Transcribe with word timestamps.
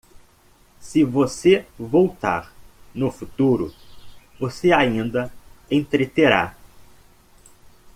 Se 0.79 1.03
você 1.05 1.63
voltar 1.77 2.51
no 2.91 3.11
futuro, 3.11 3.71
você 4.39 4.71
ainda 4.71 5.31
entreterá 5.69 6.55